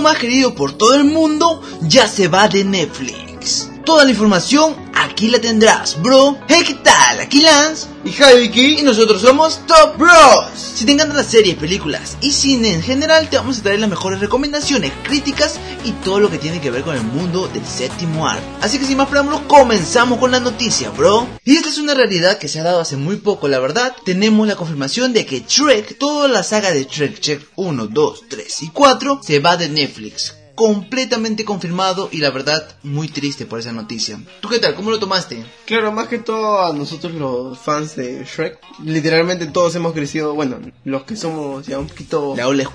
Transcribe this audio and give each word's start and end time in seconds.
más 0.00 0.18
querido 0.18 0.54
por 0.54 0.72
todo 0.72 0.94
el 0.94 1.04
mundo 1.04 1.62
ya 1.82 2.06
se 2.08 2.28
va 2.28 2.48
de 2.48 2.64
Netflix. 2.64 3.70
Toda 3.84 4.04
la 4.04 4.10
información 4.10 4.87
aquí 4.98 5.28
la 5.28 5.40
tendrás, 5.40 6.00
bro. 6.00 6.38
Hey, 6.48 6.62
¿qué 6.66 6.74
tal? 6.74 7.20
Aquí 7.20 7.40
Lance 7.40 7.86
y 8.04 8.12
Javi 8.12 8.50
y 8.78 8.82
nosotros 8.82 9.20
somos 9.20 9.66
Top 9.66 9.96
Bros. 9.96 10.46
Si 10.54 10.84
te 10.84 10.92
encantan 10.92 11.16
las 11.16 11.26
series, 11.26 11.56
películas 11.56 12.16
y 12.20 12.32
cine 12.32 12.74
en 12.74 12.82
general, 12.82 13.28
te 13.28 13.36
vamos 13.36 13.58
a 13.58 13.62
traer 13.62 13.80
las 13.80 13.90
mejores 13.90 14.20
recomendaciones, 14.20 14.92
críticas 15.02 15.58
y 15.84 15.92
todo 15.92 16.20
lo 16.20 16.30
que 16.30 16.38
tiene 16.38 16.60
que 16.60 16.70
ver 16.70 16.82
con 16.82 16.96
el 16.96 17.02
mundo 17.02 17.48
del 17.48 17.64
séptimo 17.66 18.26
arte. 18.26 18.44
Así 18.60 18.78
que 18.78 18.84
sin 18.84 18.96
más 18.96 19.08
preámbulos, 19.08 19.42
comenzamos 19.42 20.18
con 20.18 20.30
la 20.30 20.40
noticia, 20.40 20.90
bro. 20.90 21.26
Y 21.44 21.56
esta 21.56 21.68
es 21.68 21.78
una 21.78 21.94
realidad 21.94 22.38
que 22.38 22.48
se 22.48 22.60
ha 22.60 22.64
dado 22.64 22.80
hace 22.80 22.96
muy 22.96 23.16
poco, 23.16 23.48
la 23.48 23.58
verdad. 23.58 23.94
Tenemos 24.04 24.46
la 24.46 24.56
confirmación 24.56 25.12
de 25.12 25.26
que 25.26 25.40
Trek, 25.40 25.98
toda 25.98 26.28
la 26.28 26.42
saga 26.42 26.70
de 26.70 26.84
Trek, 26.84 27.20
Trek 27.20 27.48
1, 27.56 27.86
2, 27.86 28.24
3 28.28 28.62
y 28.62 28.68
4, 28.70 29.20
se 29.22 29.40
va 29.40 29.56
de 29.56 29.68
Netflix 29.68 30.37
completamente 30.58 31.44
confirmado 31.44 32.08
y 32.10 32.16
la 32.18 32.32
verdad 32.32 32.66
muy 32.82 33.06
triste 33.06 33.46
por 33.46 33.60
esa 33.60 33.70
noticia. 33.70 34.18
¿Tú 34.40 34.48
qué 34.48 34.58
tal? 34.58 34.74
¿Cómo 34.74 34.90
lo 34.90 34.98
tomaste? 34.98 35.44
Claro, 35.66 35.92
más 35.92 36.08
que 36.08 36.18
todo 36.18 36.64
a 36.64 36.72
nosotros 36.72 37.12
los 37.12 37.56
fans 37.56 37.94
de 37.94 38.24
Shrek, 38.24 38.58
literalmente 38.84 39.46
todos 39.46 39.76
hemos 39.76 39.92
crecido, 39.92 40.34
bueno, 40.34 40.58
los 40.82 41.04
que 41.04 41.14
somos 41.14 41.64
ya 41.64 41.78
un 41.78 41.86
poquito 41.86 42.34
la 42.36 42.48
old 42.48 42.66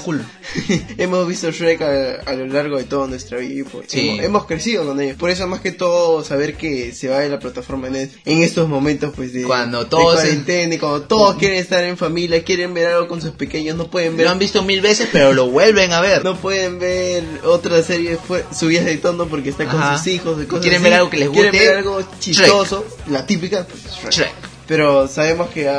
school, 0.00 0.24
hemos 0.98 1.26
visto 1.26 1.50
Shrek 1.50 1.82
a, 1.82 2.32
lo 2.34 2.46
largo 2.46 2.78
de 2.78 2.84
toda 2.84 3.08
nuestra 3.08 3.38
vida 3.38 3.54
y 3.54 3.62
pues, 3.64 3.88
hemos, 3.92 4.46
crecido 4.46 4.86
con 4.86 5.00
ellos. 5.00 5.16
Por 5.16 5.30
eso 5.30 5.48
más 5.48 5.60
que 5.60 5.72
todo 5.72 6.22
saber 6.22 6.56
que 6.56 6.92
se 6.92 7.08
va 7.08 7.18
de 7.18 7.28
la 7.28 7.40
plataforma 7.40 7.88
en 7.88 8.08
estos 8.24 8.68
momentos 8.68 9.12
pues 9.16 9.32
de 9.32 9.42
cuando 9.42 9.88
todos 9.88 10.20
cuando 10.78 11.02
todos 11.02 11.34
quieren 11.38 11.58
estar 11.58 11.82
en 11.82 11.96
familia, 11.96 12.44
quieren 12.44 12.72
ver 12.72 12.86
algo 12.86 13.08
con 13.08 13.20
sus 13.20 13.32
pequeños, 13.32 13.76
no 13.76 13.90
pueden 13.90 14.16
ver. 14.16 14.26
Lo 14.26 14.30
han 14.30 14.38
visto 14.38 14.62
mil 14.62 14.80
veces, 14.80 15.08
pero 15.10 15.32
lo 15.32 15.50
vuelven 15.50 15.92
a 15.92 16.00
ver. 16.00 16.24
No 16.26 16.36
pueden 16.36 16.78
ver 16.78 17.15
otra 17.44 17.82
serie 17.82 18.16
fue, 18.16 18.44
de 18.60 18.96
tono 18.98 19.26
porque 19.26 19.50
está 19.50 19.66
con 19.66 19.96
sus 19.96 20.06
hijos. 20.06 20.38
De 20.38 20.46
Quieren 20.46 20.82
ver 20.82 20.94
algo 20.94 21.10
que 21.10 21.18
les 21.18 21.28
guste. 21.28 21.50
Quieren 21.50 21.68
ver 21.68 21.78
algo 21.78 22.02
chistoso. 22.18 22.84
La 23.08 23.26
típica, 23.26 23.66
pues, 23.66 24.26
Pero 24.66 25.08
sabemos 25.08 25.50
que 25.50 25.70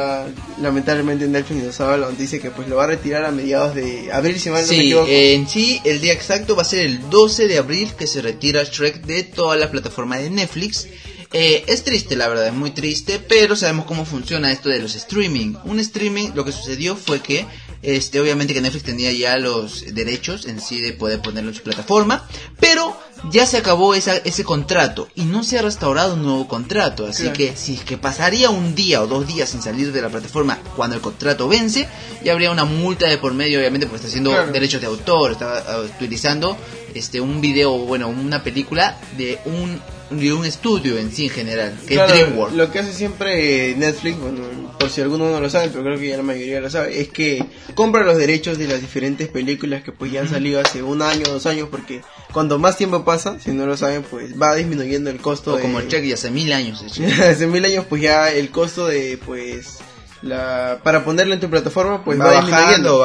lamentablemente 0.62 1.28
Netflix 1.28 1.64
nos 1.64 1.82
habla 1.82 2.10
dice 2.12 2.40
que 2.40 2.52
pues 2.52 2.68
lo 2.68 2.78
va 2.78 2.86
a 2.86 2.88
retirar 2.88 3.26
a 3.26 3.32
mediados 3.32 3.76
de 3.76 4.12
abril, 4.12 4.40
si 4.40 4.50
mal 4.50 4.62
no 4.62 4.68
sí, 4.68 4.96
en 5.08 5.48
sí, 5.48 5.82
el 5.84 6.00
día 6.00 6.14
exacto 6.14 6.56
va 6.56 6.62
a 6.62 6.66
ser 6.66 6.86
el 6.86 7.10
12 7.10 7.48
de 7.48 7.58
abril 7.58 7.92
que 7.98 8.08
se 8.08 8.22
retira 8.22 8.64
Shrek 8.64 9.06
de 9.06 9.24
toda 9.24 9.58
la 9.58 9.70
plataforma 9.70 10.18
de 10.18 10.30
Netflix. 10.30 10.88
Eh, 11.34 11.66
es 11.68 11.84
triste, 11.84 12.16
la 12.16 12.30
verdad, 12.30 12.48
es 12.48 12.54
muy 12.54 12.72
triste, 12.72 13.20
pero 13.20 13.56
sabemos 13.56 13.86
cómo 13.86 14.06
funciona 14.06 14.52
esto 14.52 14.70
de 14.70 14.80
los 14.80 14.96
streaming. 14.96 15.56
Un 15.66 15.80
streaming, 15.80 16.30
lo 16.34 16.46
que 16.46 16.54
sucedió 16.54 16.96
fue 16.96 17.20
que 17.20 17.46
este, 17.82 18.20
obviamente 18.20 18.54
que 18.54 18.62
Netflix 18.62 18.84
tenía 18.86 19.12
ya 19.12 19.38
los 19.38 19.94
derechos 19.94 20.46
en 20.46 20.60
sí 20.60 20.82
de 20.82 20.94
poder 20.94 21.22
ponerlo 21.22 21.50
en 21.50 21.56
su 21.56 21.64
plataforma, 21.64 22.28
pero 22.60 22.98
ya 23.32 23.46
se 23.46 23.58
acabó 23.58 23.94
esa, 23.94 24.16
ese 24.18 24.44
contrato 24.44 25.08
y 25.16 25.24
no 25.24 25.44
se 25.44 25.60
ha 25.60 25.62
restaurado 25.62 26.16
un 26.16 26.24
nuevo 26.24 26.48
contrato. 26.48 27.06
Así 27.06 27.30
que 27.30 27.56
si 27.56 27.76
es 27.76 27.84
que 27.84 27.98
pasaría 27.98 28.50
un 28.50 28.76
día 28.76 29.02
o 29.02 29.08
dos 29.08 29.28
días 29.28 29.50
sin 29.50 29.62
salir 29.62 29.92
de 29.92 30.02
la 30.02 30.10
plataforma 30.10 30.60
cuando 30.76 30.96
el 30.96 31.02
contrato 31.02 31.48
vence, 31.48 31.88
ya 32.24 32.34
habría 32.34 32.52
una 32.52 32.66
multa 32.66 33.08
de 33.08 33.18
por 33.18 33.34
medio, 33.34 33.60
obviamente, 33.60 33.88
porque 33.88 33.98
está 33.98 34.08
haciendo 34.08 34.32
derechos 34.52 34.82
de 34.82 34.88
autor, 34.88 35.32
está 35.32 35.64
ah, 35.68 35.82
utilizando 35.82 36.58
este 36.94 37.22
un 37.22 37.42
video, 37.42 37.72
bueno, 37.78 38.08
una 38.08 38.44
película 38.44 39.00
de 39.18 39.40
un 39.46 39.80
de 40.10 40.32
un 40.32 40.46
estudio 40.46 40.98
en 40.98 41.12
sí 41.12 41.26
en 41.26 41.32
general, 41.32 41.78
que 41.86 41.96
es 41.96 42.08
DreamWorks. 42.08 42.56
Lo 42.56 42.72
que 42.72 42.80
hace 42.80 42.94
siempre 42.94 43.76
Netflix, 43.76 44.18
bueno, 44.20 44.44
por 44.80 44.90
si 44.90 45.02
alguno 45.02 45.30
no 45.30 45.40
lo 45.40 45.50
sabe, 45.50 45.70
pero 45.70 45.84
creo 45.84 46.00
que 46.00 46.08
ya 46.08 46.18
la 46.18 46.24
mayoría 46.24 46.62
lo 46.62 46.70
sabe, 46.70 47.02
es 47.02 47.10
que 47.10 47.44
compra 47.76 48.04
los 48.04 48.18
derechos 48.18 48.58
de 48.58 48.68
las 48.68 48.82
diferentes 48.82 49.28
películas 49.28 49.84
que 49.84 49.92
pues 49.92 50.12
ya 50.12 50.22
han 50.22 50.30
salido 50.30 50.62
hace 50.62 50.82
un 50.82 51.02
año, 51.02 51.26
dos 51.26 51.46
años, 51.46 51.68
porque 51.70 52.02
cuando 52.32 52.58
más 52.58 52.78
tiempo 52.78 53.04
pasa, 53.08 53.40
si 53.40 53.52
no 53.52 53.66
lo 53.66 53.78
saben, 53.78 54.04
pues 54.04 54.40
va 54.40 54.54
disminuyendo 54.54 55.10
el 55.10 55.22
costo. 55.22 55.56
O 55.56 55.60
como 55.60 55.80
el 55.80 55.88
check 55.88 56.04
y 56.04 56.12
hace 56.12 56.30
mil 56.30 56.52
años. 56.52 56.84
hace 57.22 57.48
mil 57.48 57.64
años, 57.64 57.86
pues 57.88 58.02
ya 58.02 58.30
el 58.30 58.50
costo 58.50 58.86
de, 58.86 59.18
pues, 59.26 59.78
la 60.22 60.82
para 60.84 61.06
ponerlo 61.06 61.34
en 61.34 61.40
tu 61.40 61.50
plataforma 61.50 62.04
pues 62.04 62.20
va, 62.20 62.42
disminuyendo 62.42 63.00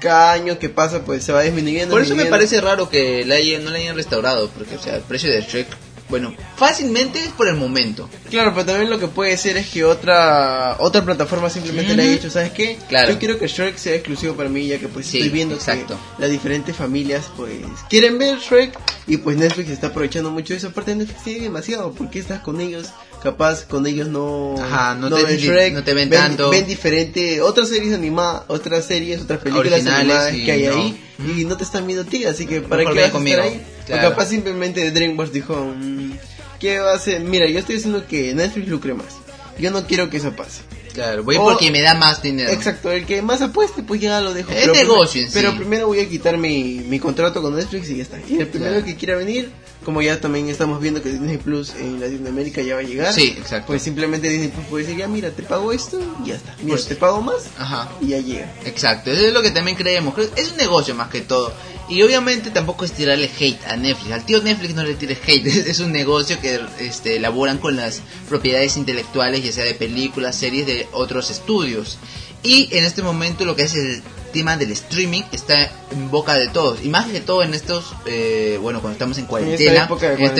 cada 0.00 0.32
año 0.32 0.58
que 0.58 0.68
pasa 0.68 1.04
pues 1.04 1.22
se 1.22 1.32
va 1.32 1.42
disminuyendo 1.42 1.94
por 1.94 2.02
eso 2.02 2.16
me 2.16 2.26
parece 2.26 2.60
raro 2.60 2.90
que 2.90 3.24
la 3.24 3.36
no 3.62 3.70
la 3.70 3.78
hayan 3.78 3.94
restaurado 3.94 4.50
porque 4.50 4.74
o 4.74 4.82
sea 4.82 4.96
el 4.96 5.02
precio 5.02 5.30
de 5.30 5.42
Shrek 5.42 5.68
bueno, 6.08 6.34
fácilmente 6.56 7.22
es 7.22 7.30
por 7.30 7.48
el 7.48 7.56
momento. 7.56 8.08
Claro, 8.30 8.52
pero 8.54 8.64
también 8.66 8.90
lo 8.90 8.98
que 8.98 9.08
puede 9.08 9.36
ser 9.36 9.56
es 9.56 9.68
que 9.68 9.84
otra 9.84 10.76
otra 10.78 11.04
plataforma 11.04 11.50
simplemente 11.50 11.96
le 11.96 12.02
haya 12.02 12.12
dicho, 12.12 12.30
¿sabes 12.30 12.52
qué? 12.52 12.78
Claro. 12.88 13.12
Yo 13.12 13.18
quiero 13.18 13.38
que 13.38 13.48
Shrek 13.48 13.76
sea 13.76 13.94
exclusivo 13.94 14.34
para 14.34 14.48
mí, 14.48 14.66
ya 14.68 14.78
que 14.78 14.88
pues 14.88 15.06
estoy 15.06 15.28
viendo 15.30 15.56
exacto. 15.56 15.98
que 16.16 16.22
las 16.22 16.30
diferentes 16.30 16.76
familias 16.76 17.24
pues 17.36 17.58
quieren 17.88 18.18
ver 18.18 18.38
Shrek 18.38 18.78
y 19.06 19.18
pues 19.18 19.36
Netflix 19.36 19.70
está 19.70 19.88
aprovechando 19.88 20.30
mucho 20.30 20.54
eso. 20.54 20.68
Aparte 20.68 20.94
Netflix 20.94 21.22
tiene 21.22 21.40
demasiado, 21.40 21.92
porque 21.92 22.18
estás 22.18 22.40
con 22.40 22.60
ellos? 22.60 22.88
Capaz 23.22 23.64
con 23.64 23.86
ellos 23.86 24.08
no, 24.08 24.54
Ajá, 24.60 24.94
no, 24.94 25.08
te 25.14 25.24
ven 25.24 25.36
Shrek, 25.36 25.74
no 25.74 25.84
te 25.84 25.94
ven, 25.94 26.10
tanto. 26.10 26.50
Ven 26.50 26.66
diferente, 26.66 27.40
otras 27.40 27.68
series 27.68 27.94
animadas, 27.94 28.42
otras 28.48 28.84
series, 28.84 29.20
otras 29.22 29.40
películas 29.40 29.86
animadas 29.86 30.32
que 30.32 30.52
hay 30.52 30.66
ahí 30.66 31.00
y 31.18 31.44
no 31.44 31.56
te 31.56 31.64
están 31.64 31.86
viendo 31.86 32.04
a 32.04 32.06
ti, 32.06 32.24
así 32.24 32.46
que 32.46 32.60
para 32.60 32.84
qué 32.84 33.00
vas 33.00 33.14
a 33.14 33.18
estar 33.18 33.40
ahí. 33.40 33.62
O 33.88 33.96
capaz 33.96 34.26
simplemente 34.26 34.90
DreamWorks 34.90 35.32
dijo, 35.32 35.54
mm, 35.54 36.12
¿qué 36.58 36.78
va 36.78 36.92
a 36.92 36.96
hacer? 36.96 37.20
Mira, 37.20 37.48
yo 37.48 37.58
estoy 37.60 37.76
diciendo 37.76 38.04
que 38.06 38.34
Netflix 38.34 38.68
lucre 38.68 38.94
más. 38.94 39.16
Yo 39.58 39.70
no 39.70 39.86
quiero 39.86 40.10
que 40.10 40.18
eso 40.18 40.32
pase. 40.32 40.62
Claro, 40.96 41.24
voy 41.24 41.36
porque 41.36 41.70
me 41.70 41.82
da 41.82 41.92
más 41.94 42.22
dinero. 42.22 42.50
Exacto, 42.50 42.90
el 42.90 43.04
que 43.04 43.20
más 43.20 43.42
apueste, 43.42 43.82
pues 43.82 44.00
ya 44.00 44.18
lo 44.22 44.32
dejo. 44.32 44.50
Es 44.50 44.66
negocio 44.68 45.20
en 45.20 45.26
sí. 45.28 45.32
Pero 45.34 45.54
primero 45.54 45.86
voy 45.88 46.00
a 46.00 46.08
quitar 46.08 46.38
mi, 46.38 46.80
mi 46.88 46.98
contrato 46.98 47.42
con 47.42 47.54
Netflix 47.54 47.90
y 47.90 47.98
ya 47.98 48.02
está. 48.02 48.18
Y 48.26 48.38
el 48.38 48.48
primero 48.48 48.82
que 48.82 48.96
quiera 48.96 49.14
venir, 49.14 49.50
como 49.84 50.00
ya 50.00 50.18
también 50.18 50.48
estamos 50.48 50.80
viendo 50.80 51.02
que 51.02 51.10
Disney 51.10 51.36
Plus 51.36 51.74
en 51.74 52.00
Latinoamérica 52.00 52.62
ya 52.62 52.76
va 52.76 52.80
a 52.80 52.84
llegar. 52.84 53.12
Sí, 53.12 53.34
exacto. 53.36 53.66
Pues 53.66 53.82
simplemente 53.82 54.30
Disney 54.30 54.48
Plus 54.48 54.64
puede 54.68 54.84
decir, 54.84 54.98
ya 54.98 55.06
mira, 55.06 55.30
te 55.32 55.42
pago 55.42 55.70
esto 55.70 56.00
y 56.24 56.28
ya 56.28 56.36
está. 56.36 56.54
Mira, 56.62 56.68
pues 56.70 56.86
te 56.86 56.96
pago 56.96 57.20
más 57.20 57.44
Ajá. 57.58 57.90
y 58.00 58.08
ya 58.08 58.18
llega. 58.20 58.54
Exacto, 58.64 59.10
eso 59.10 59.26
es 59.26 59.34
lo 59.34 59.42
que 59.42 59.50
también 59.50 59.76
creemos. 59.76 60.14
Es 60.34 60.50
un 60.50 60.56
negocio 60.56 60.94
más 60.94 61.10
que 61.10 61.20
todo. 61.20 61.52
Y 61.88 62.02
obviamente 62.02 62.50
tampoco 62.50 62.84
es 62.84 62.92
tirarle 62.92 63.30
hate 63.38 63.64
a 63.66 63.76
Netflix. 63.76 64.12
Al 64.12 64.26
tío 64.26 64.42
Netflix 64.42 64.74
no 64.74 64.82
le 64.82 64.94
tires 64.94 65.18
hate. 65.26 65.46
Es 65.70 65.80
un 65.80 65.92
negocio 65.92 66.40
que 66.40 66.60
este, 66.80 67.16
elaboran 67.16 67.58
con 67.58 67.76
las 67.76 68.02
propiedades 68.28 68.76
intelectuales, 68.76 69.44
ya 69.44 69.52
sea 69.52 69.64
de 69.64 69.74
películas, 69.74 70.36
series 70.36 70.66
de 70.66 70.88
otros 70.92 71.30
estudios. 71.30 71.98
Y 72.42 72.68
en 72.76 72.84
este 72.84 73.02
momento 73.02 73.44
lo 73.44 73.56
que 73.56 73.64
hace 73.64 73.80
el 73.80 74.02
tema 74.36 74.54
del 74.58 74.70
streaming 74.72 75.22
está 75.32 75.72
en 75.90 76.10
boca 76.10 76.34
de 76.34 76.48
todos. 76.48 76.84
Y 76.84 76.90
más 76.90 77.06
que 77.06 77.20
todo 77.20 77.42
en 77.42 77.54
estos, 77.54 77.94
eh, 78.04 78.58
bueno, 78.60 78.82
cuando 78.82 78.92
estamos 78.92 79.16
en 79.16 79.24
cuarentena. 79.24 79.70
En 79.70 79.76
esta 79.76 79.84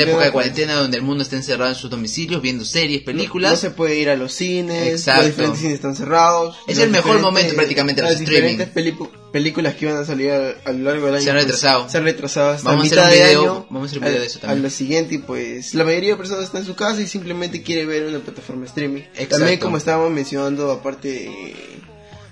época 0.03 0.25
de 0.25 0.33
cuarentena, 0.33 0.73
pues. 0.75 0.83
donde 0.83 0.99
el 0.99 1.03
mundo 1.03 1.23
está 1.23 1.37
encerrado 1.37 1.71
en 1.71 1.77
sus 1.77 1.89
domicilios, 1.89 2.43
viendo 2.43 2.67
series, 2.67 3.01
películas. 3.03 3.53
No, 3.53 3.57
se 3.57 3.71
puede 3.71 3.99
ir 3.99 4.11
a 4.11 4.17
los 4.17 4.35
cines, 4.35 4.89
Exacto. 4.89 5.23
los 5.23 5.31
diferentes 5.31 5.61
cines 5.61 5.75
están 5.77 5.97
cerrados. 5.97 6.57
Es 6.67 6.77
el 6.79 6.91
mejor 6.91 7.21
momento 7.21 7.55
prácticamente 7.55 8.03
de 8.03 8.11
los 8.11 8.21
streaming 8.21 8.59
películas 9.33 9.75
que 9.75 9.87
iban 9.87 9.99
a 9.99 10.05
salir 10.05 10.31
a, 10.31 10.73
lo 10.73 10.91
largo 10.91 11.07
del 11.07 11.17
año. 11.17 11.25
Se 11.25 11.31
han 11.31 11.37
retrasado. 11.37 11.81
Pues, 11.83 11.93
se 11.93 11.99
han 11.99 12.05
retrasado 12.05 12.51
hasta 12.51 12.69
vamos 12.71 12.85
mitad 12.85 12.99
a 12.99 13.07
hacer 13.07 13.21
un 13.21 13.27
video, 13.27 13.41
año. 13.41 13.67
Vamos 13.71 13.83
a 13.83 13.87
hacer 13.87 13.99
un 13.99 14.05
video 14.05 14.21
de 14.21 14.27
eso 14.27 14.39
también. 14.41 14.59
A 14.59 14.63
lo 14.63 14.71
siguiente, 14.71 15.19
pues 15.27 15.75
la 15.75 15.85
mayoría 15.85 16.11
de 16.11 16.17
personas 16.17 16.45
está 16.45 16.59
en 16.59 16.67
su 16.67 16.75
casa 16.75 17.01
y 17.01 17.07
simplemente 17.07 17.63
quiere 17.63 17.87
ver 17.87 18.05
una 18.05 18.19
plataforma 18.19 18.67
streaming. 18.67 19.03
También 19.31 19.59
como 19.59 19.79
estábamos 19.79 20.11
mencionando, 20.11 20.71
aparte 20.71 21.55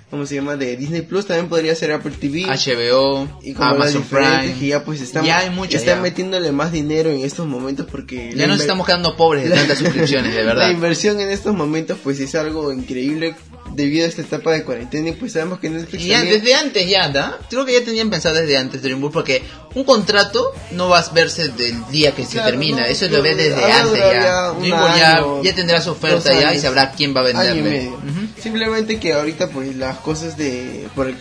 ¿cómo 0.09 0.25
se 0.25 0.35
llama? 0.35 0.55
De 0.55 0.77
Disney 0.77 1.01
Plus, 1.01 1.25
también 1.25 1.49
podría 1.49 1.75
ser 1.75 1.91
Apple 1.91 2.13
TV, 2.19 2.45
HBO, 2.45 3.39
y 3.41 3.53
Amazon 3.57 4.03
Prime. 4.03 4.55
Que 4.59 4.67
ya 4.67 4.83
pues 4.83 5.01
están, 5.01 5.25
ya 5.25 5.39
hay 5.39 5.51
están 5.71 6.01
metiéndole 6.01 6.51
más 6.51 6.71
dinero 6.71 7.09
en 7.11 7.21
estos 7.21 7.47
momentos 7.47 7.87
porque... 7.89 8.33
Ya 8.35 8.47
nos 8.47 8.61
estamos 8.61 8.85
quedando 8.85 9.15
pobres 9.15 9.49
de 9.49 9.49
tantas 9.55 9.79
suscripciones, 9.79 10.33
de 10.33 10.43
verdad. 10.43 10.67
La 10.67 10.71
inversión 10.71 11.19
en 11.19 11.29
estos 11.29 11.55
momentos 11.55 11.97
pues 12.03 12.19
es 12.19 12.35
algo 12.35 12.71
increíble 12.71 13.35
debido 13.73 14.05
a 14.05 14.07
esta 14.07 14.21
etapa 14.21 14.51
de 14.51 14.63
cuarentena 14.63 15.09
y 15.09 15.11
pues 15.13 15.33
sabemos 15.33 15.59
que 15.59 15.69
Netflix 15.69 16.03
y 16.03 16.07
ya 16.07 16.21
desde 16.21 16.53
antes 16.53 16.89
ya 16.89 17.09
¿da? 17.09 17.39
creo 17.49 17.65
que 17.65 17.73
ya 17.73 17.83
tenían 17.83 18.09
pensado 18.09 18.35
desde 18.35 18.57
antes 18.57 18.81
DreamWorks 18.81 19.13
porque 19.13 19.43
un 19.73 19.83
contrato 19.83 20.53
no 20.71 20.87
va 20.87 20.99
a 20.99 21.11
verse 21.11 21.49
del 21.49 21.85
día 21.87 22.13
que 22.13 22.25
se 22.25 22.39
termina 22.39 22.87
eso 22.87 23.07
lo 23.09 23.21
ve 23.21 23.35
desde 23.35 23.63
antes 23.71 23.99
ya 23.99 24.51
DreamWorks 24.51 25.43
ya, 25.43 25.55
tendrá 25.55 25.81
su 25.81 25.91
oferta 25.91 26.39
ya 26.39 26.53
y 26.53 26.59
sabrá 26.59 26.91
quién 26.91 27.15
va 27.15 27.21
a 27.21 27.23
venderle 27.23 27.91
simplemente 28.45 28.99
que 28.99 29.11
ahorita 29.13 29.49
pues 29.49 29.75
las 29.75 29.97
cosas 29.97 30.37
de 30.37 30.87
por 30.93 31.07
el 31.07 31.17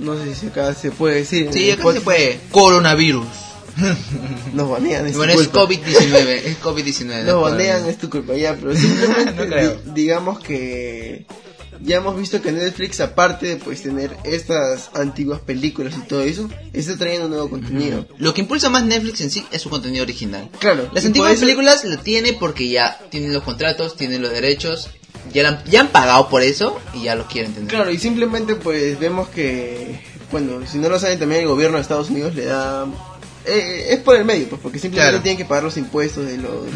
no 0.00 0.18
sé 0.18 0.34
si 0.34 0.48
acá 0.48 0.74
se 0.74 0.90
puede 0.90 1.14
decir 1.14 1.48
sí 1.52 1.70
acá 1.70 1.92
se 1.92 2.00
puede 2.00 2.40
coronavirus 2.50 3.28
nos 4.54 4.68
banean, 4.68 5.06
es 5.06 5.16
bueno, 5.16 5.34
es 5.34 5.52
COVID-19, 5.52 6.26
es 6.46 6.60
COVID-19. 6.62 7.24
Nos 7.24 7.42
banean, 7.42 7.86
es 7.86 7.98
tu 7.98 8.08
culpa, 8.08 8.34
ya, 8.34 8.56
pero 8.56 8.74
simplemente 8.74 9.78
digamos 9.94 10.40
que 10.40 11.26
ya 11.82 11.96
hemos 11.96 12.16
visto 12.16 12.40
que 12.40 12.52
Netflix, 12.52 13.00
aparte 13.00 13.46
de 13.48 13.56
pues 13.56 13.82
tener 13.82 14.16
estas 14.24 14.90
antiguas 14.94 15.40
películas 15.40 15.94
y 15.94 16.08
todo 16.08 16.22
eso, 16.22 16.48
está 16.72 16.96
trayendo 16.96 17.28
nuevo 17.28 17.50
contenido. 17.50 18.06
Lo 18.16 18.32
que 18.32 18.40
impulsa 18.40 18.70
más 18.70 18.86
Netflix 18.86 19.20
en 19.20 19.30
sí 19.30 19.44
es 19.50 19.60
su 19.60 19.68
contenido 19.68 20.02
original. 20.02 20.48
Claro. 20.58 20.88
Las 20.94 21.04
antiguas 21.04 21.38
películas 21.38 21.84
lo 21.84 21.98
tiene 21.98 22.32
porque 22.32 22.70
ya 22.70 22.98
tienen 23.10 23.34
los 23.34 23.42
contratos, 23.42 23.94
tienen 23.94 24.22
los 24.22 24.32
derechos, 24.32 24.88
ya, 25.42 25.64
ya 25.64 25.80
han 25.80 25.88
pagado 25.88 26.28
por 26.28 26.42
eso 26.42 26.78
y 26.94 27.04
ya 27.04 27.14
lo 27.14 27.26
quieren 27.26 27.52
tener. 27.52 27.68
Claro, 27.68 27.90
y 27.90 27.98
simplemente 27.98 28.54
pues 28.54 28.98
vemos 28.98 29.28
que 29.28 30.00
bueno, 30.30 30.66
si 30.66 30.78
no 30.78 30.88
lo 30.88 30.98
saben 30.98 31.18
también 31.18 31.42
el 31.42 31.48
gobierno 31.48 31.76
de 31.76 31.82
Estados 31.82 32.10
Unidos 32.10 32.34
le 32.34 32.46
da 32.46 32.86
eh, 33.44 33.86
es 33.90 34.00
por 34.00 34.16
el 34.16 34.24
medio, 34.24 34.48
pues 34.48 34.60
porque 34.60 34.78
simplemente 34.78 35.20
tienen 35.20 35.38
que 35.38 35.44
pagar 35.44 35.62
los 35.64 35.76
impuestos 35.76 36.26
de 36.26 36.38
los 36.38 36.66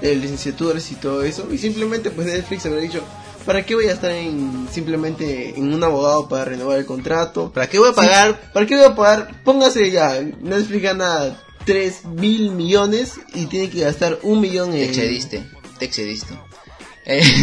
de 0.00 0.16
licenciaturas 0.16 0.90
y 0.90 0.96
todo 0.96 1.22
eso 1.22 1.46
y 1.52 1.58
simplemente 1.58 2.10
pues 2.10 2.26
Netflix 2.26 2.66
habrá 2.66 2.80
dicho 2.80 3.02
¿Para 3.46 3.64
qué 3.64 3.76
voy 3.76 3.86
a 3.86 3.92
estar 3.92 4.10
en 4.10 4.66
simplemente 4.72 5.56
en 5.56 5.72
un 5.72 5.84
abogado 5.84 6.28
para 6.28 6.46
renovar 6.46 6.78
el 6.78 6.84
contrato? 6.84 7.52
¿Para 7.52 7.68
qué 7.68 7.78
voy 7.78 7.90
a 7.90 7.92
pagar? 7.92 8.50
¿Para 8.52 8.66
qué 8.66 8.74
voy 8.74 8.84
a 8.84 8.96
pagar? 8.96 9.40
Póngase 9.44 9.92
ya, 9.92 10.20
Netflix 10.40 10.82
gana 10.82 11.40
3 11.64 12.06
mil 12.06 12.50
millones 12.50 13.20
y 13.34 13.46
tiene 13.46 13.70
que 13.70 13.82
gastar 13.82 14.18
un 14.22 14.40
millón 14.40 14.72
en... 14.72 14.78
Te 14.80 14.84
excediste, 14.86 15.46
te 15.78 15.84
excediste. 15.84 16.34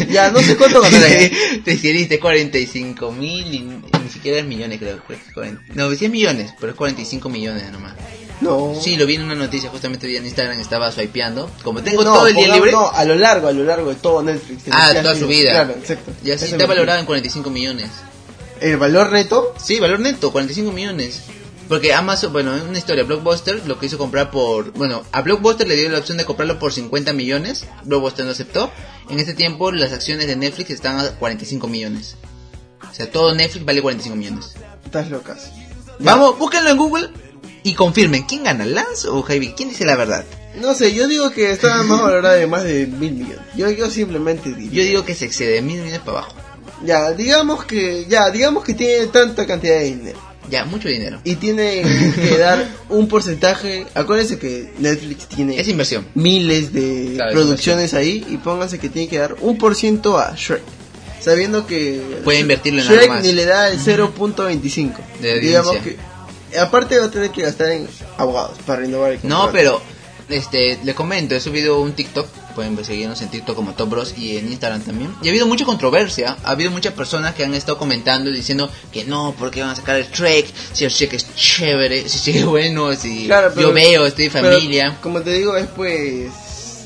Ya, 0.10 0.30
no 0.32 0.42
sé 0.42 0.58
cuánto 0.58 0.82
ganaste. 0.82 1.32
te 1.64 1.74
excediste 1.74 2.20
45 2.20 3.12
mil 3.12 3.54
y 3.54 3.60
ni 3.60 4.10
siquiera 4.10 4.40
es 4.40 4.46
millones 4.46 4.80
creo. 4.80 5.02
no, 5.74 5.90
decía 5.90 6.10
millones, 6.10 6.54
pero 6.60 6.72
es 6.72 6.78
45 6.78 7.30
millones 7.30 7.72
nomás. 7.72 7.94
No. 8.42 8.76
Sí, 8.82 8.98
lo 8.98 9.06
vi 9.06 9.16
en 9.16 9.24
una 9.24 9.36
noticia, 9.36 9.70
justamente 9.70 10.06
vi 10.06 10.18
en 10.18 10.26
Instagram, 10.26 10.60
estaba 10.60 10.92
swipeando. 10.92 11.50
Como 11.64 11.82
tengo 11.82 12.04
todo 12.04 12.28
el 12.28 12.36
día 12.36 12.54
libre. 12.54 12.72
No, 12.72 12.90
a 12.90 13.06
lo 13.06 13.16
largo, 13.16 13.48
a 13.48 13.54
lo 13.54 13.64
largo 13.64 13.90
de 13.90 13.96
todo 13.96 14.22
Netflix. 14.22 14.64
Ah, 14.70 14.92
toda 15.02 15.16
su 15.16 15.28
vida. 15.28 15.52
Claro, 15.52 15.76
exacto. 15.80 16.12
Y 16.26 16.32
así 16.32 16.46
está 16.46 16.66
valorado 16.66 17.00
en 17.00 17.06
45 17.06 17.50
millones. 17.50 17.90
¿El 18.60 18.78
valor 18.78 19.12
neto? 19.12 19.54
Sí, 19.64 19.80
valor 19.80 20.00
neto, 20.00 20.32
45 20.32 20.72
millones. 20.72 21.22
Porque 21.68 21.94
Amazon, 21.94 22.34
bueno, 22.34 22.56
es 22.56 22.64
una 22.64 22.78
historia, 22.78 23.04
Blockbuster 23.04 23.66
lo 23.66 23.80
que 23.80 23.86
hizo 23.86 23.98
comprar 23.98 24.32
por, 24.32 24.72
bueno, 24.74 25.04
a 25.12 25.22
Blockbuster 25.22 25.68
le 25.68 25.76
dio 25.76 25.90
la 25.90 26.00
opción 26.00 26.18
de 26.18 26.26
comprarlo 26.26 26.60
por 26.60 26.74
50 26.74 27.14
millones, 27.14 27.66
Blockbuster 27.84 28.26
no 28.26 28.32
aceptó. 28.32 28.72
En 29.10 29.20
este 29.20 29.34
tiempo 29.34 29.72
las 29.72 29.94
acciones 29.94 30.28
de 30.28 30.36
Netflix 30.36 30.72
están 30.72 31.00
a 31.00 31.10
45 31.12 31.68
millones. 31.68 32.18
O 32.90 32.94
sea, 32.94 33.10
todo 33.10 33.34
Netflix 33.34 33.66
vale 33.66 33.82
45 33.82 34.16
millones. 34.16 34.56
Estás 34.86 35.10
locas. 35.10 35.52
Vamos, 36.00 36.38
búsquenlo 36.38 36.70
en 36.70 36.78
Google 36.78 37.10
y 37.64 37.74
confirmen, 37.74 38.24
¿quién 38.24 38.44
gana, 38.44 38.66
Lance 38.66 39.08
o 39.08 39.22
Javi? 39.22 39.54
¿Quién 39.54 39.70
dice 39.70 39.86
la 39.86 39.96
verdad? 39.96 40.26
No 40.62 40.76
sé, 40.76 40.94
yo 40.94 41.08
digo 41.08 41.32
que 41.32 41.52
está 41.52 41.82
más 41.84 42.02
valorada 42.02 42.36
de 42.36 42.46
más 42.46 42.64
de 42.64 42.86
mil 42.86 43.14
millones. 43.14 43.40
Yo, 43.56 43.72
yo 43.72 43.90
simplemente 43.90 44.54
digo. 44.54 44.72
Yo 44.72 44.84
digo 44.84 45.06
que 45.06 45.16
se 45.16 45.26
excede 45.26 45.62
mil 45.62 45.80
millones 45.80 46.00
para 46.00 46.20
abajo. 46.20 46.36
Ya, 46.84 47.12
digamos 47.12 47.66
que, 47.66 48.06
ya, 48.06 48.30
digamos 48.30 48.64
que 48.64 48.74
tiene 48.74 49.08
tanta 49.08 49.48
cantidad 49.48 49.80
de 49.80 49.86
dinero. 49.86 50.33
Ya, 50.50 50.66
mucho 50.66 50.88
dinero. 50.88 51.20
Y 51.24 51.36
tiene 51.36 51.84
que 52.16 52.38
dar 52.38 52.66
un 52.90 53.08
porcentaje. 53.08 53.86
Acuérdense 53.94 54.38
que 54.40 54.74
Netflix 54.80 55.28
tiene. 55.28 55.60
Es 55.60 55.68
inversión. 55.68 56.06
Miles 56.16 56.74
de 56.74 57.20
producciones 57.32 57.94
ahí. 57.94 58.26
Y 58.30 58.38
pónganse 58.38 58.80
que 58.80 58.90
tiene 58.90 59.08
que 59.08 59.18
dar 59.18 59.36
un 59.42 59.58
por 59.58 59.76
ciento 59.76 60.18
a 60.18 60.36
Shrek. 60.36 60.62
Sabiendo 61.20 61.66
que. 61.66 62.02
Puede 62.24 62.40
invertirlo 62.40 62.82
en 62.82 62.88
Shrek 62.88 63.22
ni 63.22 63.32
le 63.34 63.46
da 63.46 63.70
el 63.70 63.80
0.25. 63.80 64.96
Digamos 65.42 65.78
que 65.78 65.98
aparte 66.60 67.00
va 67.00 67.06
a 67.06 67.12
tener 67.12 67.32
que 67.32 67.42
gastar 67.42 67.72
en 67.72 67.88
abogados 68.18 68.58
para 68.66 68.82
renovar 68.82 69.14
el 69.14 69.20
No, 69.24 69.50
pero 69.52 69.82
este 70.30 70.80
le 70.84 70.94
comento, 70.94 71.36
he 71.36 71.40
subido 71.40 71.82
un 71.82 71.94
TikTok, 71.94 72.28
pueden 72.54 72.84
seguirnos 72.84 73.22
en 73.22 73.30
TikTok 73.30 73.56
como 73.56 73.74
Top 73.74 73.90
Bros 73.90 74.14
y 74.18 74.38
en 74.38 74.52
Instagram 74.52 74.82
también. 74.82 75.14
Y 75.22 75.28
ha 75.28 75.32
habido 75.32 75.48
mucha 75.48 75.66
controversia, 75.66 76.38
ha 76.44 76.52
habido 76.52 76.72
muchas 76.72 76.94
personas 76.94 77.34
que 77.36 77.44
han 77.44 77.54
estado 77.54 77.78
comentando 77.78 78.30
y 78.30 78.34
diciendo 78.34 78.70
que 78.92 79.06
no, 79.06 79.36
porque 79.38 79.62
van 79.62 79.72
a 79.72 79.76
sacar 79.76 79.98
el 79.98 80.08
Trek, 80.08 80.46
si 80.74 80.86
el 80.86 80.94
Trek 80.94 81.14
es 81.14 81.36
chévere, 81.36 82.08
si 82.08 82.32
es 82.32 82.46
bueno, 82.46 82.94
si 82.96 83.28
yo 83.28 83.74
veo, 83.74 84.06
estoy 84.06 84.30
familia. 84.30 84.98
como 85.02 85.22
te 85.22 85.32
digo, 85.32 85.56
es 85.56 85.68
pues 85.68 86.32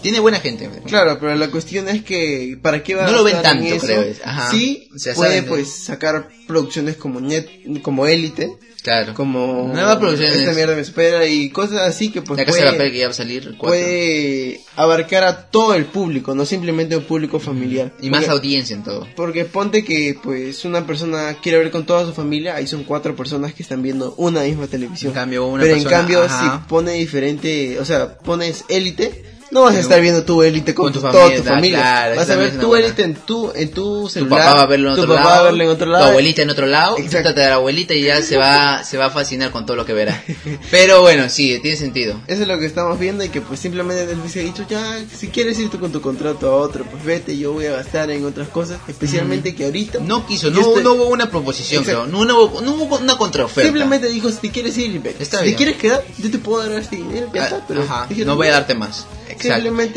tiene 0.08 0.22
buena 0.22 0.40
gente. 0.40 0.70
Claro, 0.86 1.18
pero 1.20 1.36
la 1.36 1.52
cuestión 1.52 1.90
es 1.90 2.02
que 2.02 2.58
¿para 2.62 2.82
qué 2.82 2.96
va 2.96 3.04
no 3.04 3.10
a 3.10 3.12
lo 3.12 3.24
ven 3.26 3.42
tanto, 3.42 3.78
creo. 3.78 4.06
Ajá. 4.24 4.50
Sí, 4.52 4.90
puede 5.16 5.44
pues 5.44 5.70
sacar 5.70 6.30
producciones 6.48 6.96
como 6.96 7.20
Net, 7.20 7.50
como 7.82 8.08
Élite 8.08 8.58
Claro. 8.84 9.14
Como 9.16 9.70
nueva 9.74 10.00
producción 10.00 10.32
esta 10.32 10.54
mierda 10.54 10.74
me 10.74 10.80
espera 10.80 11.28
y 11.28 11.50
cosas 11.50 11.82
así 11.82 12.10
que 12.10 12.22
pues 12.22 12.42
puede, 12.46 12.46
que 12.90 12.98
ya 12.98 13.08
va 13.08 13.12
a 13.12 13.14
salir 13.14 13.58
puede 13.58 14.62
abarcar 14.78 15.26
a 15.26 15.50
todo 15.50 15.74
el 15.74 15.84
público, 15.84 16.34
no 16.34 16.46
simplemente 16.46 16.96
un 16.96 17.04
público 17.04 17.38
familiar. 17.38 17.92
Y 18.00 18.10
más 18.10 18.30
audiencia 18.30 18.78
en 18.78 18.84
todo. 18.84 19.06
Porque 19.18 19.44
ponte 19.44 19.84
que 19.84 20.18
pues 20.24 20.64
una 20.64 20.88
persona 20.88 21.36
quiere 21.44 21.58
ver 21.58 21.70
con 21.70 21.86
toda 21.86 22.06
su 22.06 22.14
familia, 22.14 22.56
ahí 22.56 22.66
son 22.66 22.86
cuatro 22.86 23.14
personas 23.14 23.54
que 23.54 23.62
están 23.62 23.82
viendo 23.82 24.14
una 24.16 24.44
misma 24.44 24.68
televisión. 24.68 25.12
En 25.12 25.16
cambio, 25.16 25.48
una 25.48 25.64
Pero 25.64 25.76
en 25.76 25.84
cambio 25.84 26.24
si 26.30 26.46
pone 26.70 26.94
diferente, 26.94 27.78
o 27.82 27.84
sea, 27.84 28.18
pones 28.20 28.64
élite 28.70 29.37
no 29.52 29.62
vas 29.62 29.76
a 29.76 29.80
estar 29.80 30.02
viendo 30.02 30.24
tu 30.24 30.44
élite 30.44 30.76
con, 30.76 30.92
tu 30.92 31.00
toda 31.00 31.34
tu 31.34 31.44
familia. 31.44 32.14
vas 32.16 32.30
a 32.30 32.36
ver 32.36 32.58
tu 32.58 32.76
élite 32.76 33.04
en 33.04 33.16
tu, 33.16 33.52
en 33.56 33.72
tu 33.72 34.10
celular. 34.10 34.40
Tu 34.40 34.46
papá 34.46 34.56
va 34.56 34.62
a 34.64 34.66
verlo 34.66 34.94
en 34.94 35.00
otro, 35.00 35.14
lado, 35.14 35.50
en 35.50 35.70
otro 35.70 35.88
lado. 35.88 36.06
Tu 36.06 36.10
abuelita 36.10 36.42
en 36.42 36.50
otro 36.50 36.66
lado. 36.66 36.98
Exacto. 36.98 37.34
de 37.34 37.48
la 37.48 37.56
abuelita 37.56 37.94
y 37.94 38.04
ya 38.04 38.22
se 38.22 38.38
va, 38.38 38.84
se 38.84 38.98
va 38.98 39.06
a 39.06 39.10
fascinar 39.10 39.52
con 39.52 39.66
todo 39.66 39.78
lo 39.78 39.86
que 39.86 39.94
verá. 39.94 40.24
Pero 40.72 41.02
bueno, 41.02 41.30
sí, 41.30 41.60
tiene 41.62 41.78
sentido. 41.78 42.20
Eso 42.28 42.42
es 42.42 42.48
lo 42.48 42.60
que 42.60 42.66
estamos 42.66 43.00
viendo 43.00 43.24
y 43.24 43.30
que 43.30 43.42
pues 43.42 43.60
simplemente 43.60 44.16
se 44.30 44.42
ha 44.42 44.44
dicho 44.44 44.66
ya, 44.70 45.00
si 45.16 45.28
quieres 45.30 45.58
ir 45.60 45.70
tú 45.70 45.80
con 45.80 45.92
tu 45.92 46.02
contrato 46.02 46.50
a 46.50 46.56
otro, 46.56 46.84
pues 46.86 47.04
vete, 47.04 47.38
yo 47.38 47.54
voy 47.54 47.66
a 47.68 47.72
gastar 47.72 48.12
en 48.12 48.26
otras 48.26 48.50
cosas. 48.50 48.80
Especialmente 48.88 49.56
que 49.56 49.66
ahorita... 49.66 50.00
No 50.00 50.26
quiso, 50.26 50.50
no, 50.50 50.80
no 50.82 50.94
hubo 50.94 51.08
una 51.08 51.30
proposición, 51.30 51.84
creo. 51.84 52.06
No, 52.08 52.26
no, 52.26 52.44
hubo, 52.44 52.62
no 52.62 52.74
hubo 52.74 52.98
una 52.98 53.18
contraoferta. 53.18 53.68
Simplemente 53.68 54.08
dijo, 54.08 54.30
si 54.32 54.50
quieres 54.50 54.78
ir, 54.78 55.00
vete. 55.00 55.24
Está 55.24 55.44
si 55.44 55.56
quieres 55.56 55.78
quedar, 55.78 56.04
yo 56.18 56.30
te 56.30 56.38
puedo 56.38 56.68
dar 56.68 56.80
este 56.80 56.98
dinero, 56.98 57.30
ya 57.34 57.42
ah, 57.42 57.46
está. 57.46 57.68
Pero 57.68 57.84
Ajá, 57.84 58.08
no 58.26 58.36
voy 58.36 58.48
a 58.48 58.52
darte 58.52 58.76
más. 58.76 59.06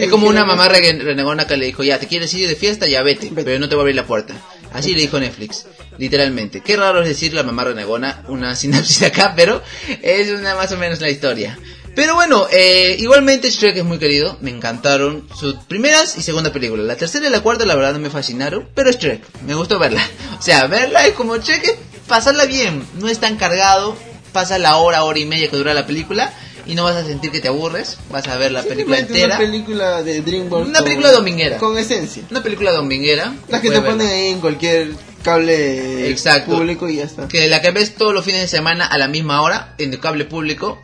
Es 0.04 0.10
como 0.10 0.26
una 0.26 0.44
mamá 0.44 0.68
renegona 0.68 1.46
que 1.46 1.56
le 1.56 1.66
dijo, 1.66 1.82
ya, 1.82 1.98
te 1.98 2.06
quieres 2.06 2.32
ir 2.34 2.48
de 2.48 2.56
fiesta, 2.56 2.86
ya 2.86 3.02
vete, 3.02 3.30
pero 3.34 3.58
no 3.58 3.68
te 3.68 3.74
voy 3.74 3.80
a 3.80 3.84
abrir 3.84 3.96
la 3.96 4.06
puerta. 4.06 4.34
Así 4.72 4.94
le 4.94 5.00
dijo 5.00 5.18
Netflix, 5.18 5.66
literalmente. 5.98 6.60
Qué 6.60 6.76
raro 6.76 7.02
es 7.02 7.08
decir 7.08 7.34
la 7.34 7.42
mamá 7.42 7.64
renegona, 7.64 8.24
una 8.28 8.54
sinapsis 8.56 9.02
acá, 9.02 9.34
pero 9.36 9.62
es 10.02 10.30
una 10.30 10.54
más 10.54 10.70
o 10.72 10.76
menos 10.76 11.00
la 11.00 11.10
historia. 11.10 11.58
Pero 11.94 12.14
bueno, 12.14 12.46
eh, 12.52 12.96
igualmente 13.00 13.50
Shrek 13.50 13.78
es 13.78 13.84
muy 13.84 13.98
querido, 13.98 14.38
me 14.40 14.50
encantaron 14.50 15.26
sus 15.36 15.56
primeras 15.64 16.16
y 16.16 16.22
segunda 16.22 16.52
película. 16.52 16.84
La 16.84 16.96
tercera 16.96 17.26
y 17.26 17.30
la 17.30 17.40
cuarta 17.40 17.66
la 17.66 17.74
verdad 17.74 17.94
no 17.94 17.98
me 17.98 18.10
fascinaron, 18.10 18.68
pero 18.74 18.92
Shrek, 18.92 19.22
me 19.44 19.54
gustó 19.54 19.78
verla. 19.78 20.02
O 20.38 20.42
sea, 20.42 20.66
verla 20.68 21.06
es 21.06 21.14
como 21.14 21.36
Shrek, 21.36 21.76
pasarla 22.06 22.46
bien, 22.46 22.82
no 22.98 23.08
es 23.08 23.18
tan 23.18 23.36
cargado, 23.36 23.94
pasa 24.32 24.58
la 24.58 24.76
hora, 24.76 25.04
hora 25.04 25.18
y 25.18 25.26
media 25.26 25.50
que 25.50 25.56
dura 25.56 25.74
la 25.74 25.86
película 25.86 26.32
y 26.66 26.74
no 26.74 26.84
vas 26.84 26.96
a 26.96 27.04
sentir 27.04 27.30
que 27.30 27.40
te 27.40 27.48
aburres, 27.48 27.98
vas 28.10 28.26
a 28.28 28.36
ver 28.36 28.52
la 28.52 28.62
película 28.62 28.98
entera. 28.98 29.36
Una 29.36 29.38
película 29.38 30.02
de 30.02 30.20
DreamWorks. 30.20 30.68
Una 30.68 30.82
película 30.82 31.12
dominguera. 31.12 31.58
Con 31.58 31.76
esencia. 31.78 32.22
Una 32.30 32.42
película 32.42 32.72
dominguera. 32.72 33.34
La 33.48 33.60
que 33.60 33.70
te 33.70 33.80
ponen 33.80 34.06
ahí 34.06 34.28
en 34.28 34.40
cualquier 34.40 34.90
cable 35.22 36.16
público 36.46 36.88
y 36.88 36.96
ya 36.96 37.04
está. 37.04 37.28
Que 37.28 37.48
la 37.48 37.60
que 37.60 37.70
ves 37.70 37.94
todos 37.94 38.14
los 38.14 38.24
fines 38.24 38.40
de 38.40 38.48
semana 38.48 38.86
a 38.86 38.98
la 38.98 39.08
misma 39.08 39.42
hora 39.42 39.74
en 39.78 39.92
el 39.92 40.00
cable 40.00 40.24
público. 40.24 40.80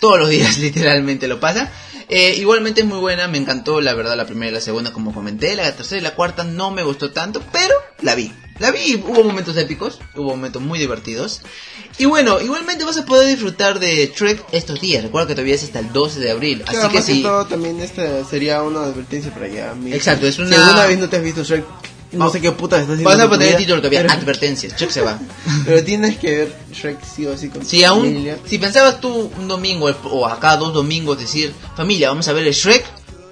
Todos 0.00 0.18
los 0.18 0.28
días 0.28 0.58
literalmente 0.58 1.28
lo 1.28 1.40
pasa. 1.40 1.72
Eh, 2.08 2.34
igualmente 2.36 2.82
es 2.82 2.86
muy 2.86 2.98
buena, 2.98 3.28
me 3.28 3.38
encantó 3.38 3.80
la 3.80 3.94
verdad 3.94 4.16
la 4.16 4.26
primera 4.26 4.50
y 4.50 4.54
la 4.54 4.60
segunda 4.60 4.92
como 4.92 5.14
comenté, 5.14 5.56
la 5.56 5.74
tercera 5.74 6.00
y 6.00 6.04
la 6.04 6.14
cuarta 6.14 6.44
no 6.44 6.70
me 6.70 6.82
gustó 6.82 7.12
tanto, 7.12 7.42
pero 7.50 7.74
la 8.02 8.14
vi. 8.14 8.30
La 8.58 8.70
vi, 8.70 8.94
hubo 8.94 9.24
momentos 9.24 9.56
épicos, 9.56 9.98
hubo 10.14 10.30
momentos 10.30 10.62
muy 10.62 10.78
divertidos. 10.78 11.40
Y 11.98 12.04
bueno, 12.04 12.40
igualmente 12.40 12.84
vas 12.84 12.96
a 12.96 13.04
poder 13.04 13.28
disfrutar 13.28 13.80
de 13.80 14.06
Trek 14.08 14.44
estos 14.52 14.80
días. 14.80 15.02
Recuerda 15.02 15.28
que 15.28 15.34
todavía 15.34 15.54
es 15.56 15.64
hasta 15.64 15.80
el 15.80 15.92
12 15.92 16.20
de 16.20 16.30
abril. 16.30 16.64
así 16.66 16.88
que 16.88 17.02
sí. 17.02 17.22
todo, 17.22 17.46
también 17.46 17.80
esta 17.80 18.24
sería 18.24 18.62
una 18.62 18.84
advertencia 18.84 19.32
para 19.32 19.46
allá. 19.46 19.74
Exacto, 19.86 20.26
es 20.26 20.38
una. 20.38 20.48
Si 20.48 20.54
alguna 20.54 20.86
vez 20.86 20.98
no 20.98 21.08
te 21.08 21.16
has 21.16 21.22
visto 21.22 21.42
Trek, 21.42 21.64
no 22.12 22.30
sé 22.30 22.40
qué 22.40 22.52
puta 22.52 22.76
estás 22.76 22.94
haciendo. 22.94 23.10
Vas 23.10 23.18
a 23.18 23.28
poner 23.28 23.48
el 23.48 23.56
título 23.56 23.78
todavía, 23.78 24.00
advertencias, 24.02 24.76
Shrek 24.76 24.90
se 24.90 25.00
va. 25.00 25.18
pero 25.64 25.82
tienes 25.82 26.16
que 26.18 26.30
ver 26.30 26.56
Shrek 26.72 26.98
sí 27.04 27.26
o 27.26 27.36
sí 27.36 27.48
con 27.48 27.64
si 27.64 27.84
aún, 27.84 28.28
Si 28.46 28.58
pensabas 28.58 29.00
tú 29.00 29.30
un 29.36 29.48
domingo 29.48 29.90
o 30.04 30.26
acá 30.26 30.56
dos 30.56 30.72
domingos 30.72 31.18
decir, 31.18 31.52
familia, 31.76 32.08
vamos 32.08 32.28
a 32.28 32.32
ver 32.32 32.46
el 32.46 32.54
Shrek, 32.54 32.84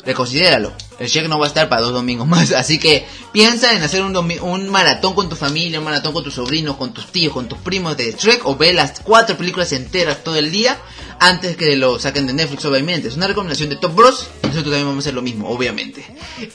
reconsidéralo. 0.05 0.73
El 0.99 1.09
cheque 1.09 1.29
no 1.29 1.39
va 1.39 1.47
a 1.47 1.49
estar 1.49 1.69
para 1.69 1.83
dos 1.83 1.93
domingos 1.93 2.27
más. 2.27 2.53
Así 2.53 2.79
que 2.79 3.07
piensa 3.33 3.75
en 3.75 3.83
hacer 3.83 4.03
un, 4.03 4.17
un 4.17 4.69
maratón 4.69 5.15
con 5.15 5.29
tu 5.29 5.37
familia, 5.37 5.79
un 5.79 5.85
maratón 5.85 6.13
con 6.13 6.25
tus 6.25 6.35
sobrinos, 6.35 6.77
con 6.77 6.93
tus 6.93 7.07
tíos, 7.07 7.33
con 7.33 7.49
tus 7.49 7.59
primos 7.59 7.97
de 7.97 8.13
Shrek 8.13 8.47
o 8.47 8.57
ve 8.57 8.73
las 8.73 9.01
cuatro 9.01 9.37
películas 9.37 9.73
enteras 9.73 10.23
todo 10.23 10.37
el 10.37 10.51
día 10.51 10.79
antes 11.19 11.57
que 11.57 11.77
lo 11.77 11.99
saquen 11.99 12.27
de 12.27 12.33
Netflix, 12.33 12.65
obviamente. 12.65 13.09
Es 13.09 13.17
una 13.17 13.29
recomendación 13.29 13.69
de 13.69 13.77
Top 13.77 13.95
Bros. 13.95 14.29
Nosotros 14.53 14.73
también 14.73 14.89
vamos 14.89 15.05
a 15.05 15.09
hacer 15.09 15.15
lo 15.15 15.23
mismo, 15.23 15.49
obviamente. 15.49 16.05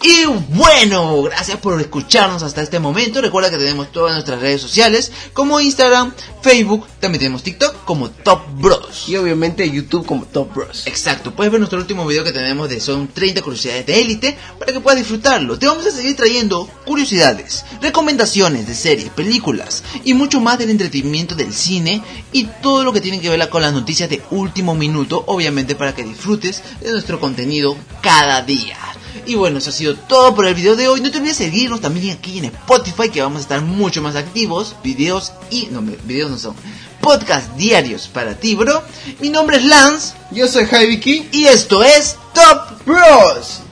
Y 0.03 0.25
bueno, 0.49 1.23
gracias 1.23 1.57
por 1.57 1.81
escucharnos 1.81 2.43
hasta 2.43 2.61
este 2.61 2.79
momento. 2.79 3.21
Recuerda 3.21 3.49
que 3.49 3.57
tenemos 3.57 3.91
todas 3.91 4.13
nuestras 4.13 4.39
redes 4.39 4.61
sociales 4.61 5.11
como 5.33 5.59
Instagram, 5.59 6.13
Facebook, 6.43 6.85
también 6.99 7.19
tenemos 7.19 7.41
TikTok 7.41 7.83
como 7.85 8.11
Top 8.11 8.41
Bros. 8.59 9.05
Y 9.07 9.15
obviamente 9.15 9.69
YouTube 9.69 10.05
como 10.05 10.25
Top 10.25 10.53
Bros. 10.53 10.85
Exacto, 10.85 11.33
puedes 11.33 11.51
ver 11.51 11.59
nuestro 11.59 11.79
último 11.79 12.05
video 12.05 12.23
que 12.23 12.31
tenemos 12.31 12.69
de 12.69 12.79
son 12.79 13.07
30 13.07 13.41
curiosidades 13.41 13.85
de 13.87 13.99
élite 13.99 14.37
para 14.59 14.71
que 14.71 14.79
puedas 14.79 14.99
disfrutarlo. 14.99 15.57
Te 15.57 15.65
vamos 15.65 15.85
a 15.87 15.91
seguir 15.91 16.15
trayendo 16.15 16.69
curiosidades, 16.85 17.65
recomendaciones 17.81 18.67
de 18.67 18.75
series, 18.75 19.09
películas 19.09 19.83
y 20.03 20.13
mucho 20.13 20.39
más 20.39 20.59
del 20.59 20.69
entretenimiento 20.69 21.33
del 21.33 21.51
cine 21.51 22.03
y 22.31 22.45
todo 22.61 22.83
lo 22.83 22.93
que 22.93 23.01
tiene 23.01 23.19
que 23.19 23.29
ver 23.29 23.49
con 23.49 23.61
las 23.61 23.73
noticias 23.73 24.09
de 24.09 24.21
último 24.31 24.75
minuto, 24.75 25.23
obviamente 25.27 25.75
para 25.75 25.95
que 25.95 26.03
disfrutes 26.03 26.63
de 26.81 26.91
nuestro 26.91 27.19
contenido 27.19 27.77
cada 28.01 28.41
día. 28.41 28.77
Y 29.25 29.35
bueno, 29.35 29.57
eso 29.57 29.71
ha 29.71 29.73
sido 29.73 29.95
todo 29.95 30.35
por 30.35 30.45
el 30.45 30.55
video 30.55 30.75
de 30.75 30.87
hoy. 30.87 31.01
No 31.01 31.11
te 31.11 31.17
olvides 31.17 31.37
seguirnos 31.37 31.81
también 31.81 32.15
aquí 32.15 32.37
en 32.37 32.45
Spotify, 32.45 33.09
que 33.09 33.21
vamos 33.21 33.39
a 33.39 33.41
estar 33.41 33.61
mucho 33.61 34.01
más 34.01 34.15
activos. 34.15 34.75
Videos 34.83 35.33
y. 35.49 35.67
No, 35.71 35.81
videos 35.81 36.31
no 36.31 36.37
son 36.37 36.55
podcast 37.01 37.53
diarios 37.55 38.07
para 38.07 38.35
ti, 38.35 38.55
bro. 38.55 38.83
Mi 39.19 39.29
nombre 39.29 39.57
es 39.57 39.65
Lance. 39.65 40.13
Yo 40.31 40.47
soy 40.47 40.65
Javi 40.65 41.27
Y 41.31 41.45
esto 41.45 41.83
es 41.83 42.17
Top 42.33 42.85
Bros. 42.85 43.66